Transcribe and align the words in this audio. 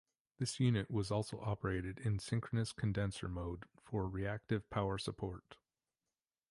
This 0.39 0.59
unit 0.59 0.89
was 0.89 1.11
also 1.11 1.39
operated 1.41 1.99
in 1.99 2.17
synchronous 2.17 2.71
condenser 2.71 3.27
mode 3.27 3.65
for 3.77 4.09
reactive 4.09 4.67
power 4.71 4.97
support. 4.97 5.57